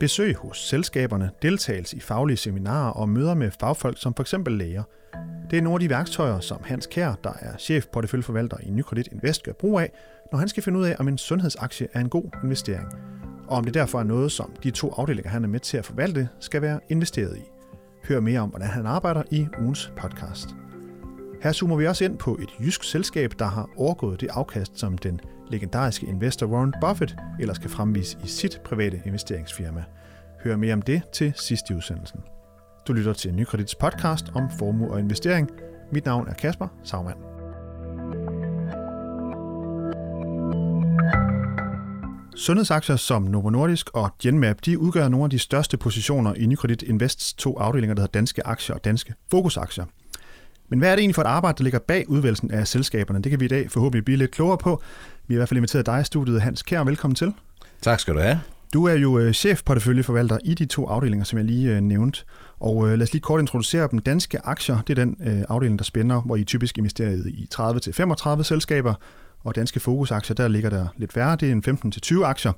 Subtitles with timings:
[0.00, 4.34] Besøg hos selskaberne, deltagelse i faglige seminarer og møder med fagfolk som f.eks.
[4.46, 4.82] læger.
[5.50, 9.08] Det er nogle af de værktøjer, som Hans Kær, der er chef porteføljeforvalter i Nykredit
[9.12, 9.92] Invest, gør brug af,
[10.32, 12.86] når han skal finde ud af, om en sundhedsaktie er en god investering.
[13.48, 15.86] Og om det derfor er noget, som de to afdelinger, han er med til at
[15.86, 17.42] forvalte, skal være investeret i.
[18.08, 20.48] Hør mere om, hvordan han arbejder i ugens podcast.
[21.42, 24.98] Her zoomer vi også ind på et jysk selskab, der har overgået det afkast, som
[24.98, 25.20] den
[25.50, 29.84] legendariske investor Warren Buffett ellers kan fremvise i sit private investeringsfirma.
[30.44, 32.20] Hør mere om det til sidst i udsendelsen.
[32.88, 35.50] Du lytter til Nykredits podcast om formue og investering.
[35.92, 37.18] Mit navn er Kasper Sagmann.
[42.36, 46.82] Sundhedsaktier som Novo Nordisk og Genmap, de udgør nogle af de største positioner i Nykredit
[46.82, 49.84] Invests to afdelinger, der hedder Danske Aktier og Danske Fokusaktier.
[50.68, 53.22] Men hvad er det egentlig for et arbejde, der ligger bag udvalgelsen af selskaberne?
[53.22, 54.82] Det kan vi i dag forhåbentlig blive lidt klogere på.
[55.26, 56.84] Vi har i hvert fald inviteret dig i studiet, Hans Kjær.
[56.84, 57.32] Velkommen til.
[57.82, 58.40] Tak skal du have.
[58.72, 62.22] Du er jo øh, chefporteføljeforvalter i de to afdelinger, som jeg lige øh, nævnte.
[62.60, 63.98] Og øh, lad os lige kort introducere dem.
[63.98, 65.16] Danske aktier, det er den
[65.48, 67.48] afdeling, der spænder, hvor I typisk investerer i
[68.38, 68.94] 30-35 selskaber.
[69.44, 72.52] Og danske fokusaktier, der ligger der lidt værre, det er en 15-20 aktier.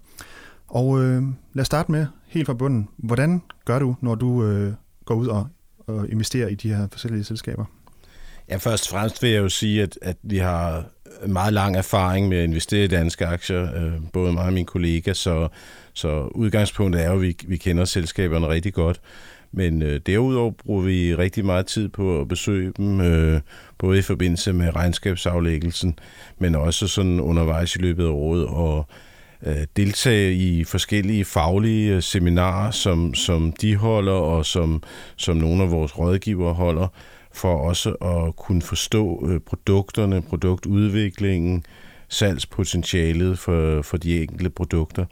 [0.68, 2.88] Og øh, lad os starte med helt fra bunden.
[2.96, 4.72] Hvordan gør du, når du øh,
[5.04, 5.46] går ud og,
[5.78, 7.64] og investerer i de her forskellige selskaber?
[8.50, 10.84] Ja, først og fremmest vil jeg jo sige, at, at vi har
[11.26, 15.14] meget lang erfaring med at investere i danske aktier, øh, både mig og mine kollegaer,
[15.14, 15.48] så,
[15.94, 19.00] så udgangspunktet er jo, at vi, vi kender selskaberne rigtig godt.
[19.52, 23.40] Men øh, derudover bruger vi rigtig meget tid på at besøge dem, øh,
[23.78, 25.98] både i forbindelse med regnskabsaflæggelsen,
[26.38, 28.88] men også sådan undervejs i løbet af året, og
[29.46, 34.82] øh, deltage i forskellige faglige øh, seminarer, som, som de holder, og som,
[35.16, 36.88] som nogle af vores rådgivere holder,
[37.32, 41.64] for også at kunne forstå øh, produkterne, produktudviklingen,
[42.08, 45.04] salgspotentialet for, for de enkelte produkter.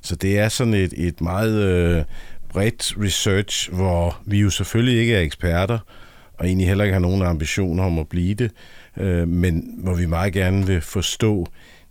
[0.00, 2.04] Så det er sådan et, et meget øh,
[2.48, 5.78] bredt research, hvor vi jo selvfølgelig ikke er eksperter,
[6.38, 8.50] og egentlig heller ikke har nogen ambitioner om at blive det,
[8.96, 11.46] øh, men hvor vi meget gerne vil forstå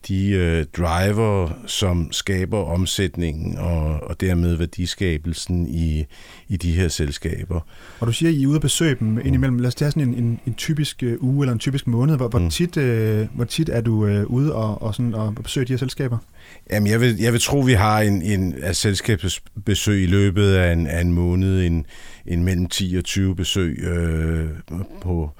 [0.08, 6.06] de øh, driver, som skaber omsætningen og, og dermed værdiskabelsen i,
[6.50, 7.60] i de her selskaber.
[8.00, 9.60] Og du siger, at I er ude at besøge dem indimellem.
[9.60, 12.18] Lad os tage sådan en, en, en typisk øh, uge eller en typisk måned.
[12.18, 12.50] Hvor, hvor, mm.
[12.50, 15.78] tit, øh, hvor tit er du øh, ude og, og, sådan, og besøge de her
[15.78, 16.18] selskaber?
[16.72, 20.74] Jamen, jeg vil, jeg vil tro, vi har en, en af selskabsbesøg i løbet af
[20.74, 21.86] en, af en måned, en,
[22.26, 24.50] en mellem 10 og 20 besøg øh,
[25.02, 25.32] på,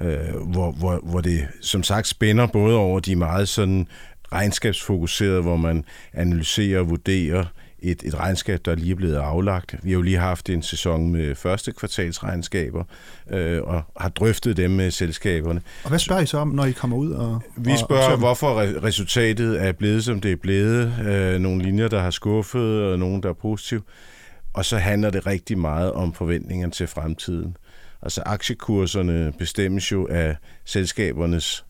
[0.00, 3.88] øh, hvor, hvor, hvor det som sagt spænder både over de meget sådan
[4.32, 7.44] regnskabsfokuserede, hvor man analyserer og vurderer
[7.78, 9.76] et, et regnskab, der er lige blevet aflagt.
[9.82, 12.84] Vi har jo lige haft en sæson med første kvartalsregnskaber,
[13.30, 15.60] øh, og har drøftet dem med selskaberne.
[15.84, 17.10] Og hvad spørger I så om, når I kommer ud?
[17.10, 20.94] Og, Vi spørger, og hvorfor resultatet er blevet, som det er blevet.
[21.06, 23.82] Øh, nogle linjer, der har skuffet, og nogle, der er positive.
[24.52, 27.56] Og så handler det rigtig meget om forventningerne til fremtiden.
[28.02, 31.64] Altså aktiekurserne bestemmes jo af selskabernes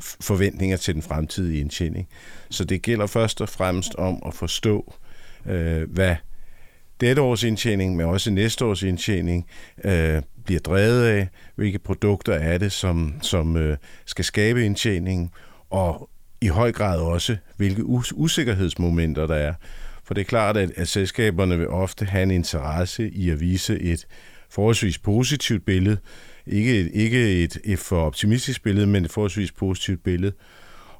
[0.00, 2.08] forventninger til den fremtidige indtjening.
[2.50, 4.94] Så det gælder først og fremmest om at forstå,
[5.46, 6.16] øh, hvad
[7.00, 9.46] dette års indtjening, men også næste års indtjening,
[9.84, 15.30] øh, bliver drevet af, hvilke produkter er det, som, som øh, skal skabe indtjeningen,
[15.70, 19.54] og i høj grad også, hvilke us- usikkerhedsmomenter der er.
[20.04, 23.80] For det er klart, at, at selskaberne vil ofte have en interesse i at vise
[23.80, 24.06] et
[24.50, 25.96] forholdsvis positivt billede,
[26.46, 30.32] ikke et, ikke et, et for optimistisk billede, men et forholdsvis positivt billede.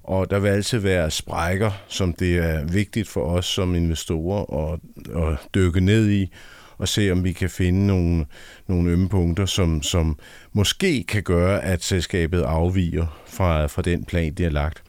[0.03, 4.81] Og der vil altid være sprækker, som det er vigtigt for os som investorer at,
[5.23, 6.33] at dykke ned i,
[6.79, 8.27] og se, om vi kan finde nogle,
[8.67, 10.19] nogle ømme punkter, som, som
[10.53, 14.83] måske kan gøre, at selskabet afviger fra, fra den plan, de har lagt.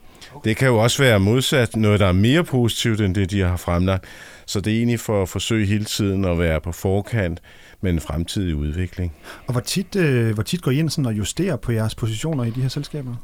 [0.43, 3.57] Det kan jo også være modsat noget, der er mere positivt end det, de har
[3.57, 4.05] fremlagt.
[4.45, 7.41] Så det er egentlig for at forsøge hele tiden at være på forkant
[7.81, 9.13] med en fremtidig udvikling.
[9.47, 12.43] Og hvor tit, øh, hvor tit går I ind sådan og justerer på jeres positioner
[12.43, 13.15] i de her selskaber?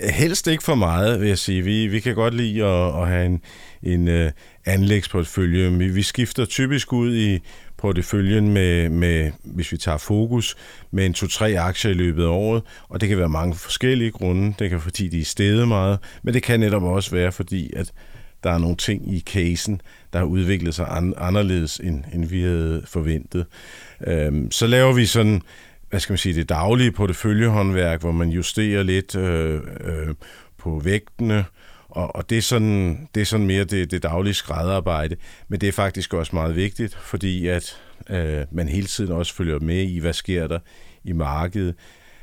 [0.00, 1.62] Helst ikke for meget, vil jeg sige.
[1.62, 3.40] Vi, vi kan godt lide at, at have en,
[3.82, 4.30] en uh,
[4.64, 5.70] anlægsportfølje.
[5.70, 7.38] Vi, vi skifter typisk ud i
[7.78, 10.56] porteføljen med, med, hvis vi tager fokus,
[10.90, 14.54] med en to-tre aktier i løbet af året, og det kan være mange forskellige grunde.
[14.58, 17.92] Det kan fordi, de er steget meget, men det kan netop også være, fordi at
[18.44, 19.80] der er nogle ting i casen,
[20.12, 23.46] der har udviklet sig an, anderledes, end, end vi havde forventet.
[24.06, 25.42] Øhm, så laver vi sådan,
[25.90, 30.14] hvad skal man sige, det daglige porteføljehåndværk, hvor man justerer lidt øh, øh,
[30.58, 31.44] på vægtene,
[31.88, 35.16] og, og det, er sådan, det er sådan mere det, det daglige skrædderarbejde,
[35.48, 37.80] men det er faktisk også meget vigtigt, fordi at
[38.10, 40.58] øh, man hele tiden også følger med i, hvad sker der
[41.04, 41.74] i markedet,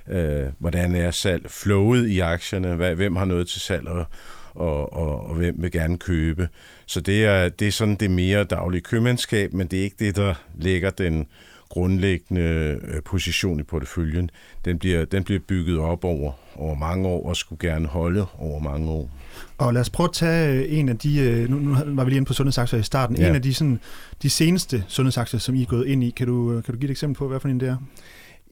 [0.10, 4.06] øh, hvordan er salg flowet i aktierne, hvad, hvem har noget til salg, og,
[4.56, 6.50] og, og, og hvem vil gerne købe.
[6.86, 10.16] Så det er, det er sådan det mere daglige købmandskab, men det er ikke det,
[10.16, 11.28] der lægger den
[11.70, 14.30] grundlæggende øh, position i porteføljen.
[14.66, 18.60] Den bliver, den bliver bygget op over, over mange år og skulle gerne holde over
[18.60, 19.10] mange år.
[19.58, 22.10] Og lad os prøve at tage øh, en af de, øh, nu, nu var vi
[22.10, 23.30] lige inde på sundhedsaktier i starten, ja.
[23.30, 23.80] en af de, sådan,
[24.22, 26.10] de seneste sundhedsaktier, som I er gået ind i.
[26.10, 27.78] Kan du, kan du give et eksempel på, hvad for en det er?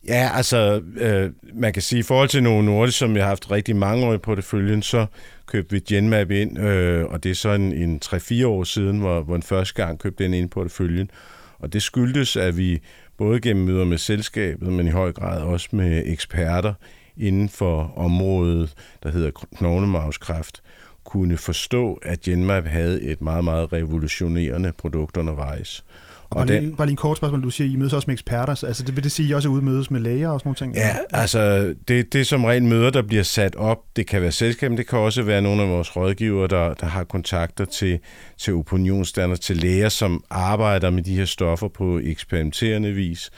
[0.07, 3.51] Ja, altså, øh, man kan sige, i forhold til nogle Nordisk, som jeg har haft
[3.51, 5.05] rigtig mange år i porteføljen, så
[5.45, 9.21] købte vi Genmap ind, øh, og det er så en, en 3-4 år siden, hvor,
[9.21, 11.11] hvor en første gang købte den ind i porteføljen.
[11.59, 12.81] Og det skyldtes, at vi
[13.17, 16.73] både gennem møder med selskabet, men i høj grad også med eksperter
[17.17, 20.61] inden for området, der hedder knoglemavskræft,
[21.03, 25.83] kunne forstå, at Genmap havde et meget, meget revolutionerende produkt undervejs.
[26.31, 28.13] Og bare, den, lige, bare lige en kort spørgsmål, du siger, I mødes også med
[28.13, 30.39] eksperter, altså det vil det sige, at I også er ude mødes med læger og
[30.39, 30.75] sådan nogle ting?
[30.75, 33.77] Ja, altså det, det er som rent møder, der bliver sat op.
[33.95, 37.03] Det kan være selskab, det kan også være nogle af vores rådgivere, der, der har
[37.03, 37.99] kontakter til,
[38.37, 43.31] til opinionsdanner, til læger, som arbejder med de her stoffer på eksperimenterende vis,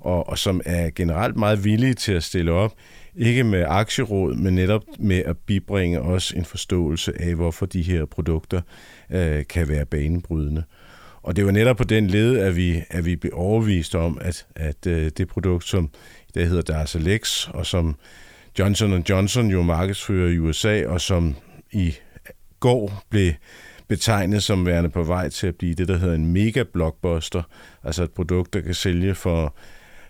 [0.00, 2.72] og, og som er generelt meget villige til at stille op,
[3.16, 8.04] ikke med aktieråd, men netop med at bibringe os en forståelse af, hvorfor de her
[8.04, 8.60] produkter
[9.10, 10.62] øh, kan være banebrydende.
[11.26, 14.46] Og det var netop på den led, at vi, at vi blev overvist om, at,
[14.56, 15.90] at øh, det produkt, som
[16.34, 17.96] det hedder Darzalex, og som
[18.58, 21.34] Johnson Johnson jo markedsfører i USA, og som
[21.72, 21.94] i
[22.60, 23.32] går blev
[23.88, 27.42] betegnet som værende på vej til at blive det, der hedder en mega-blockbuster,
[27.84, 29.54] altså et produkt, der kan sælge for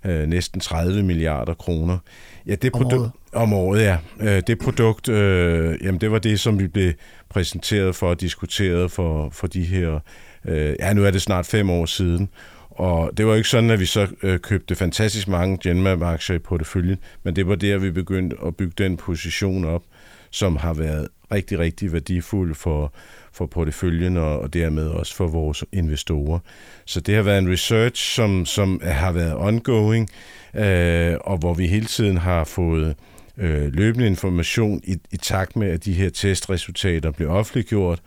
[0.05, 1.99] øh, næsten 30 milliarder kroner.
[2.47, 3.11] Ja, det om året?
[3.33, 3.99] Om året, ja.
[4.21, 6.93] Øh, det produkt, øh, jamen det var det, som vi blev
[7.29, 10.01] præsenteret for og diskuteret for, for de her
[10.47, 12.29] Øh, ja, nu er det snart fem år siden.
[12.71, 16.99] Og det var ikke sådan, at vi så øh, købte fantastisk mange Genmab-aktier i porteføljen,
[17.23, 19.83] men det var der, vi begyndte at bygge den position op,
[20.31, 22.93] som har været rigtig, rigtig værdifuld for,
[23.33, 26.39] for porteføljen og, og dermed også for vores investorer.
[26.85, 30.09] Så det har været en research, som, som har været ongoing,
[30.55, 32.95] øh, og hvor vi hele tiden har fået
[33.39, 38.01] øh, løbende information i, i takt med, at de her testresultater blev offentliggjort,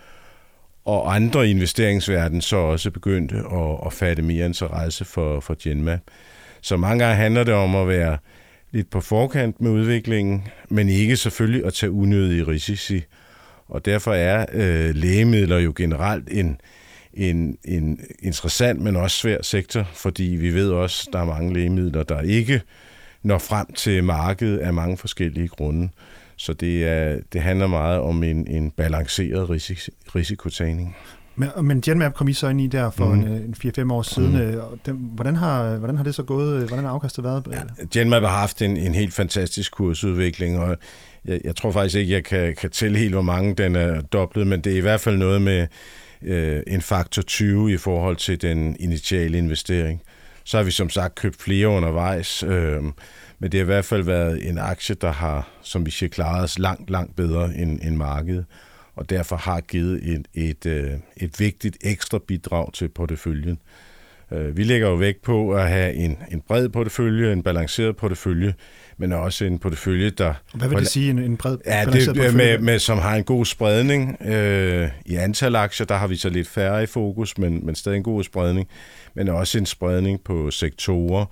[0.89, 5.99] og andre i investeringsverdenen så også begyndte at, at fatte mere interesse for, for Genma.
[6.61, 8.17] Så mange gange handler det om at være
[8.71, 13.03] lidt på forkant med udviklingen, men ikke selvfølgelig at tage unødige risici.
[13.67, 16.61] Og derfor er øh, lægemidler jo generelt en,
[17.13, 21.53] en, en interessant, men også svær sektor, fordi vi ved også, at der er mange
[21.53, 22.61] lægemidler, der ikke
[23.23, 25.89] når frem til markedet af mange forskellige grunde.
[26.39, 30.95] Så det, er, det handler meget om en, en balanceret risik, risikotagning.
[31.35, 33.21] Men, men Genmap kom I så ind i der for mm.
[33.21, 33.55] en, en
[33.89, 34.31] 4-5 år siden.
[34.31, 34.61] Mm.
[34.85, 36.67] Den, hvordan, har, hvordan har det så gået?
[36.67, 37.47] Hvordan har afkastet været?
[37.51, 37.61] Ja,
[37.93, 40.77] Genmap har haft en, en helt fantastisk kursudvikling, og
[41.25, 44.47] jeg, jeg tror faktisk ikke, jeg kan, kan tælle helt, hvor mange den er dobblet,
[44.47, 45.67] men det er i hvert fald noget med
[46.21, 50.01] øh, en faktor 20 i forhold til den initiale investering.
[50.43, 52.43] Så har vi som sagt købt flere undervejs.
[52.43, 52.83] Øh,
[53.39, 56.43] men det har i hvert fald været en aktie, der har, som vi siger, klaret
[56.43, 58.45] os langt, langt bedre end, end markedet,
[58.95, 63.59] og derfor har givet et, et, øh, et vigtigt ekstra bidrag til porteføljen.
[64.31, 68.53] Øh, vi lægger jo vægt på at have en, en bred portefølje, en balanceret portefølje,
[68.97, 70.33] men også en portefølje, der...
[70.53, 73.45] Hvad vil det sige, en, en bred ja, det, med, med, som har en god
[73.45, 75.87] spredning øh, i antal aktier.
[75.87, 78.67] Der har vi så lidt færre i fokus, men, men stadig en god spredning.
[79.13, 81.25] Men også en spredning på sektorer,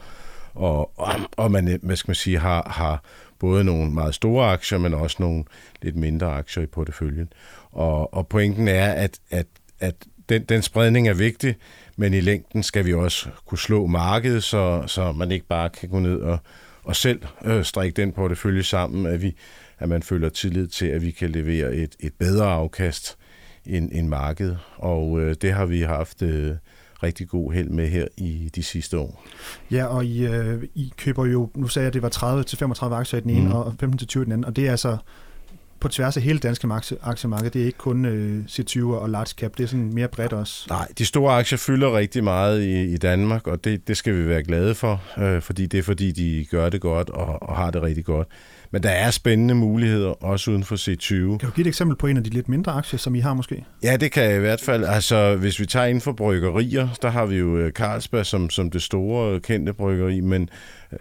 [0.57, 3.03] og, og, og man, hvad skal man sige, har, har
[3.39, 5.43] både nogle meget store aktier, men også nogle
[5.81, 7.33] lidt mindre aktier i porteføljen.
[7.71, 9.47] Og, og pointen er, at, at,
[9.79, 9.95] at
[10.29, 11.55] den, den spredning er vigtig,
[11.95, 15.89] men i længden skal vi også kunne slå markedet, så, så man ikke bare kan
[15.89, 16.39] gå ned og,
[16.83, 19.35] og selv øh, strikke den portefølje sammen, at, vi,
[19.79, 23.17] at man føler tillid til, at vi kan levere et, et bedre afkast
[23.65, 24.59] end, end markedet.
[24.75, 26.55] Og øh, det har vi haft øh,
[27.03, 29.23] rigtig god held med her i de sidste år.
[29.71, 33.19] Ja, og I, øh, I køber jo, nu sagde jeg, at det var 30-35 aktier
[33.19, 33.55] i den ene, mm.
[33.55, 34.97] og 15-20 i den anden, og det er altså
[35.79, 36.67] på tværs af hele danske
[37.01, 37.51] aktiemarked.
[37.51, 40.65] Det er ikke kun øh, C20 og large cap, det er sådan mere bredt også.
[40.69, 44.27] Nej, de store aktier fylder rigtig meget i, i Danmark, og det, det skal vi
[44.27, 47.71] være glade for, øh, fordi det er fordi, de gør det godt og, og har
[47.71, 48.27] det rigtig godt.
[48.71, 51.37] Men der er spændende muligheder, også uden for C20.
[51.37, 53.33] Kan du give et eksempel på en af de lidt mindre aktier, som I har
[53.33, 53.65] måske?
[53.83, 54.83] Ja, det kan jeg i hvert fald.
[54.83, 58.71] Altså, hvis vi tager inden for bryggerier, der har vi jo øh, Carlsberg som, som
[58.71, 60.49] det store kendte bryggeri, men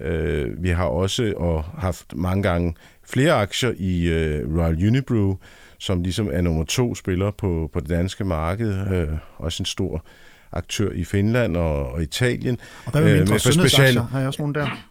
[0.01, 2.75] øh, vi har også og haft mange gange
[3.09, 5.35] flere aktier i øh, Royal Unibrew,
[5.79, 8.93] som ligesom er nummer to spiller på, på det danske marked.
[8.93, 10.05] Øh, også en stor
[10.53, 12.59] aktør i Finland og, og Italien.
[12.85, 13.41] Og hvad med mindre øh?
[13.41, 13.99] Special...
[13.99, 14.89] Har jeg også nogle der?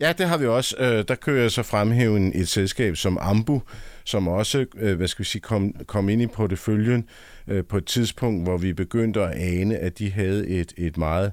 [0.00, 0.76] Ja, det har vi også.
[0.78, 3.62] Øh, der kører jeg så fremhæve et selskab som Ambu,
[4.04, 7.08] som også øh, hvad skal vi sige, kom, kom ind i porteføljen
[7.48, 11.32] øh, på et tidspunkt, hvor vi begyndte at ane, at de havde et, et meget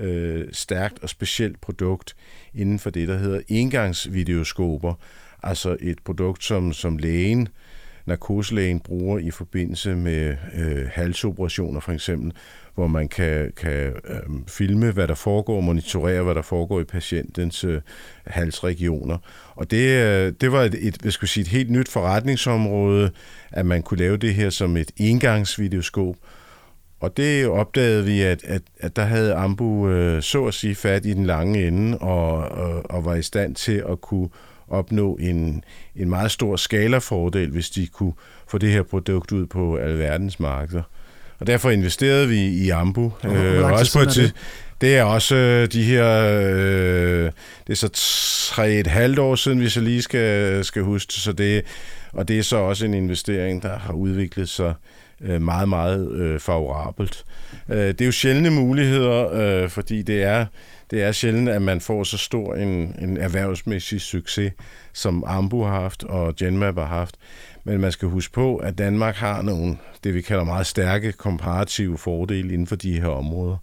[0.00, 2.16] øh, stærkt og specielt produkt
[2.54, 4.94] inden for det, der hedder engangsvideoskoper.
[5.42, 7.48] Altså et produkt, som, som lægen,
[8.06, 12.32] narkoselægen bruger i forbindelse med øh, halsoperationer for eksempel,
[12.74, 17.64] hvor man kan, kan øh, filme, hvad der foregår, monitorere, hvad der foregår i patientens
[17.64, 17.80] øh,
[18.26, 19.18] halsregioner.
[19.54, 23.10] Og det, øh, det var et, et, jeg skulle sige, et helt nyt forretningsområde,
[23.52, 26.16] at man kunne lave det her som et engangsvideoskop.
[27.00, 31.06] Og det opdagede vi, at, at, at der havde Ambu øh, så at sige fat
[31.06, 34.28] i den lange ende, og, og, og var i stand til at kunne
[34.70, 35.64] opnå en,
[35.96, 38.12] en meget stor skalafordel, hvis de kunne
[38.48, 40.82] få det her produkt ud på alverdens markeder.
[41.40, 43.12] Og derfor investerede vi i Ambu.
[43.24, 44.34] Øh, også på et, det?
[44.80, 47.30] det er også øh, de her, øh,
[47.66, 47.88] det er så
[48.54, 51.64] tre et halvt år siden, hvis jeg lige skal, skal huske så det,
[52.12, 54.74] og det er så også en investering, der har udviklet sig
[55.20, 57.24] øh, meget, meget øh, favorabelt.
[57.68, 60.46] Øh, det er jo sjældne muligheder, øh, fordi det er,
[60.90, 64.52] det er sjældent, at man får så stor en, en erhvervsmæssig succes,
[64.92, 67.16] som Ambu har haft og Genmap har haft.
[67.64, 71.98] Men man skal huske på, at Danmark har nogle, det vi kalder meget stærke komparative
[71.98, 73.56] fordele inden for de her områder.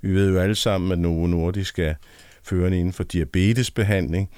[0.00, 1.94] Vi ved jo alle sammen, at Novo Nordisk er
[2.42, 4.30] førende inden for diabetesbehandling.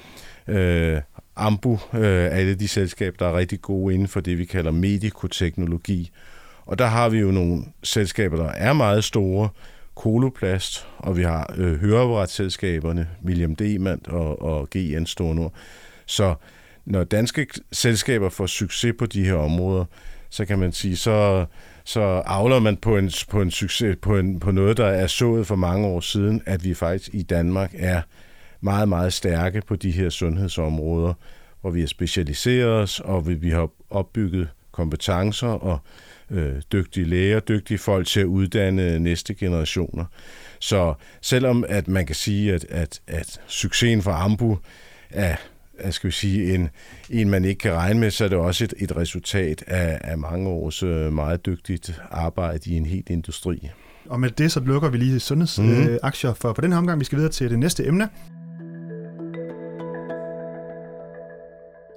[0.49, 1.01] Øh,
[1.37, 4.45] Ambu øh, er et af de selskaber, der er rigtig gode inden for det, vi
[4.45, 6.11] kalder medikoteknologi.
[6.67, 9.49] Og der har vi jo nogle selskaber, der er meget store,
[9.95, 15.53] Koloplast, og vi har øh, høreapparatselskaberne, William Demand og, og GN Stornord.
[16.07, 16.35] Så
[16.85, 19.85] når danske selskaber får succes på de her områder,
[20.31, 21.47] så kan man sige, så,
[21.85, 25.47] så avler man på en, på en succes, på, en, på noget, der er sået
[25.47, 28.03] for mange år siden, at vi faktisk i Danmark er
[28.61, 31.15] meget, meget stærke på de her sundhedsområder,
[31.61, 35.79] hvor vi har specialiseret os, og vi, vi har opbygget kompetencer og
[36.31, 40.05] øh, dygtige læger, dygtige folk til at uddanne næste generationer.
[40.59, 44.59] Så selvom at man kan sige, at, at, at succesen for Ambu
[45.11, 45.37] er
[45.91, 46.69] skal vi sige, en,
[47.11, 50.19] en, man ikke kan regne med, så er det også et, et resultat af, af
[50.19, 53.71] mange års øh, meget dygtigt arbejde i en helt industri.
[54.09, 56.37] Og med det så lukker vi lige sundhedsaktier mm.
[56.37, 57.01] for på den her omgang.
[57.01, 58.09] Vi skal videre til det næste emne.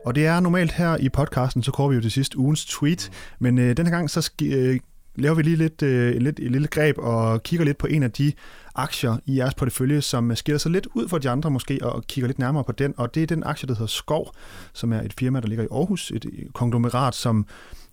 [0.07, 3.11] Og det er normalt her i podcasten, så kommer vi jo til sidst ugens tweet,
[3.39, 4.79] men øh, denne gang så sk- øh,
[5.15, 8.11] laver vi lige lidt, øh, lidt, et lille greb og kigger lidt på en af
[8.11, 8.33] de
[8.75, 12.27] aktier i jeres portefølje, som skiller sig lidt ud fra de andre måske, og kigger
[12.27, 14.33] lidt nærmere på den, og det er den aktie, der hedder Skov,
[14.73, 17.45] som er et firma, der ligger i Aarhus, et øh, konglomerat, som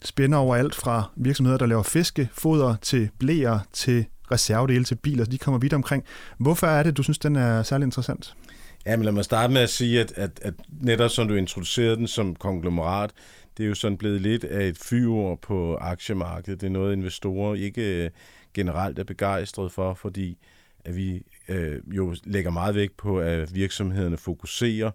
[0.04, 5.24] spænder over alt fra virksomheder, der laver fiske, foder til blæer, til reservedele til biler,
[5.24, 6.04] så de kommer vidt omkring.
[6.38, 8.34] Hvorfor er det, du synes, den er særlig interessant?
[8.86, 11.96] Ja, men lad mig starte med at sige, at, at, at netop som du introducerede
[11.96, 13.10] den som konglomerat,
[13.56, 16.60] det er jo sådan blevet lidt af et fyord på aktiemarkedet.
[16.60, 18.10] Det er noget, investorer ikke øh,
[18.54, 20.38] generelt er begejstret for, fordi
[20.84, 24.90] at vi øh, jo lægger meget vægt på, at virksomhederne fokuserer,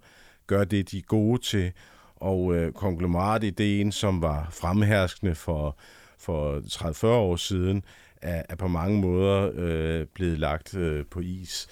[0.48, 1.72] gør det, de er gode til,
[2.15, 5.77] og øh, konglomerat-ideen, som var fremherskende for,
[6.17, 7.84] for 30-40 år siden,
[8.22, 11.67] er, er på mange måder øh, blevet lagt øh, på is.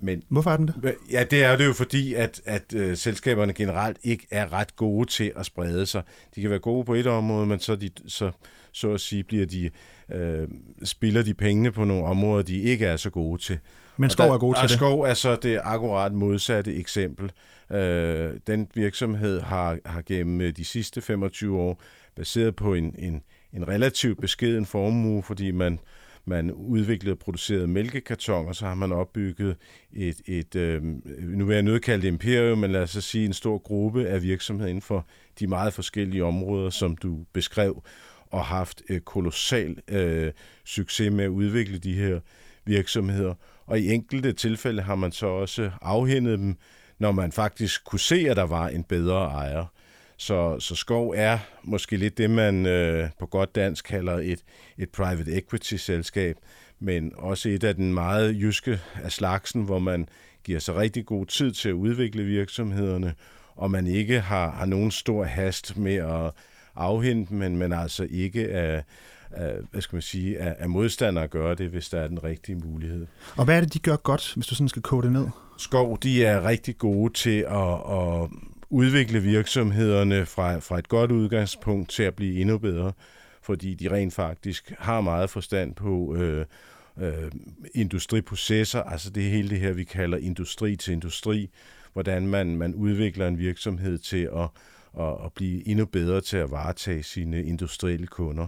[0.00, 0.94] Men, Hvorfor er den det?
[1.10, 5.08] Ja, det er det jo fordi, at, at øh, selskaberne generelt ikke er ret gode
[5.10, 6.02] til at sprede sig.
[6.34, 8.30] De kan være gode på et område, men så, de, så,
[8.72, 9.70] så at sige bliver de,
[10.12, 10.48] øh,
[10.84, 13.58] spiller de pengene på nogle områder, de ikke er så gode til.
[13.96, 14.70] Men Skov er god til det?
[14.70, 17.32] Skov er så det akkurat modsatte eksempel.
[17.70, 21.82] Øh, den virksomhed har, har gennem de sidste 25 år
[22.16, 23.22] baseret på en, en,
[23.52, 25.78] en relativt beskeden formue, fordi man
[26.26, 29.56] man udviklede og producerede mælkekartoner, så har man opbygget
[29.92, 30.82] et, et øh,
[31.18, 34.68] nu vil jeg nødt kalde imperium, men lad os sige en stor gruppe af virksomheder
[34.68, 35.06] inden for
[35.40, 37.82] de meget forskellige områder, som du beskrev,
[38.30, 40.32] og haft øh, kolossal øh,
[40.64, 42.20] succes med at udvikle de her
[42.64, 43.34] virksomheder.
[43.66, 46.56] Og i enkelte tilfælde har man så også afhændet dem,
[46.98, 49.64] når man faktisk kunne se, at der var en bedre ejer.
[50.16, 54.40] Så, så skov er måske lidt det, man øh, på godt dansk kalder et,
[54.78, 56.36] et private equity-selskab,
[56.80, 60.08] men også et af den meget jyske af slagsen, hvor man
[60.44, 63.14] giver sig rigtig god tid til at udvikle virksomhederne,
[63.56, 66.32] og man ikke har, har nogen stor hast med at
[66.76, 68.82] afhente, men man altså ikke er,
[69.30, 72.24] af, hvad skal man sige, af, af modstandere at gøre det, hvis der er den
[72.24, 73.06] rigtige mulighed.
[73.36, 75.26] Og hvad er det, de gør godt, hvis du sådan skal kode det ned?
[75.58, 78.30] Skov, de er rigtig gode til at, at
[78.70, 82.92] udvikle virksomhederne fra, fra et godt udgangspunkt til at blive endnu bedre,
[83.42, 86.46] fordi de rent faktisk har meget forstand på, øh,
[87.00, 87.30] øh,
[87.74, 91.50] industriprocesser, altså det hele det her, vi kalder industri til industri,
[91.92, 94.48] hvordan man, man udvikler en virksomhed til at,
[95.00, 98.46] at, at blive endnu bedre til at varetage sine industrielle kunder.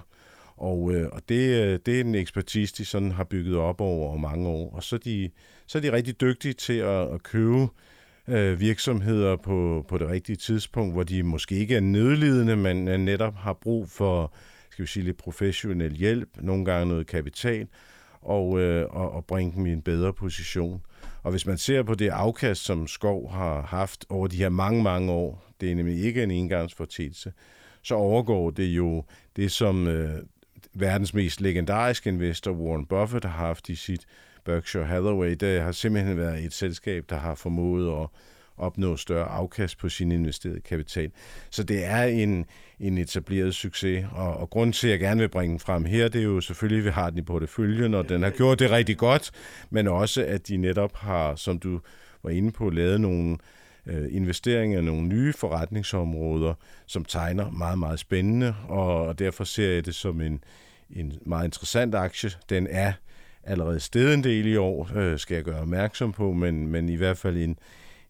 [0.56, 4.16] Og, øh, og det, øh, det er en ekspertise, de sådan har bygget op over
[4.16, 4.74] mange år.
[4.74, 5.30] Og så er de,
[5.66, 7.68] så er de rigtig dygtige til at, at købe
[8.28, 12.98] øh, virksomheder på, på det rigtige tidspunkt, hvor de måske ikke er nødlidende, men øh,
[12.98, 14.32] netop har brug for
[14.78, 17.66] skal vi sige, lidt professionel hjælp, nogle gange noget kapital,
[18.22, 20.82] og, øh, og, og bringe dem i en bedre position.
[21.22, 24.82] Og hvis man ser på det afkast, som Skov har haft over de her mange,
[24.82, 27.32] mange år, det er nemlig ikke en engangsfortælse,
[27.82, 29.04] så overgår det jo
[29.36, 30.22] det, som øh,
[30.74, 34.06] verdens mest legendariske investor, Warren Buffett, har haft i sit
[34.48, 35.34] Berkshire Hathaway.
[35.40, 38.08] Det har simpelthen været et selskab, der har formået at
[38.56, 41.10] opnå større afkast på sin investerede kapital.
[41.50, 42.46] Så det er en,
[42.80, 46.08] en etableret succes, og, og grunden til, at jeg gerne vil bringe den frem her,
[46.08, 48.70] det er jo selvfølgelig, at vi har den i porteføljen, og den har gjort det
[48.70, 49.30] rigtig godt,
[49.70, 51.80] men også, at de netop har, som du
[52.22, 53.36] var inde på, lavet nogle
[53.86, 56.54] øh, investeringer i nogle nye forretningsområder,
[56.86, 60.44] som tegner meget, meget spændende, og derfor ser jeg det som en,
[60.90, 62.30] en meget interessant aktie.
[62.50, 62.92] Den er
[63.48, 66.94] allerede stedet en del i år, øh, skal jeg gøre opmærksom på, men, men i
[66.94, 67.58] hvert fald en,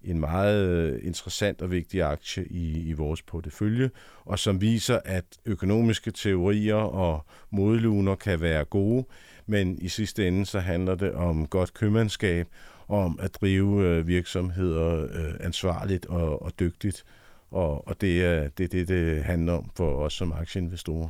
[0.05, 3.91] en meget øh, interessant og vigtig aktie i, i vores portefølje,
[4.25, 9.05] og som viser, at økonomiske teorier og modluner kan være gode,
[9.47, 12.47] men i sidste ende så handler det om godt købmandskab,
[12.89, 17.05] og om at drive øh, virksomheder øh, ansvarligt og, og dygtigt,
[17.51, 21.09] og, og det er det, det, det handler om for os som aktieinvestorer.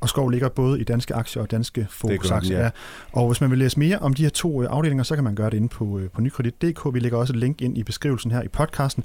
[0.00, 2.60] Og Skov ligger både i danske aktier og danske fokusaktier.
[2.60, 2.70] Ja.
[3.12, 5.34] Og hvis man vil læse mere om de her to øh, afdelinger, så kan man
[5.34, 6.94] gøre det inde på, øh, på nykredit.dk.
[6.94, 9.04] Vi lægger også et link ind i beskrivelsen her i podcasten.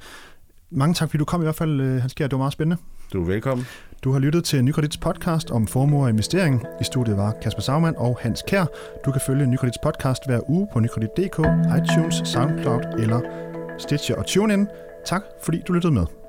[0.69, 2.27] Mange tak, fordi du kom i hvert fald, øh, Hans Kjær.
[2.27, 2.81] Det var meget spændende.
[3.13, 3.67] Du er velkommen.
[4.03, 6.63] Du har lyttet til Nykredits podcast om formue og investering.
[6.81, 8.65] I studiet var Kasper Sagmann og Hans Kær.
[9.05, 11.39] Du kan følge Nykredits podcast hver uge på nykredit.dk,
[11.77, 13.21] iTunes, SoundCloud eller
[13.77, 14.67] Stitcher og TuneIn.
[15.05, 16.22] Tak fordi du lyttede med.